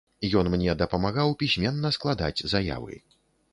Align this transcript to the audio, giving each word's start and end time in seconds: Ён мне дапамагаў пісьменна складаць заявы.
Ён 0.39 0.47
мне 0.53 0.73
дапамагаў 0.79 1.35
пісьменна 1.45 1.93
складаць 1.99 2.45
заявы. 2.57 3.01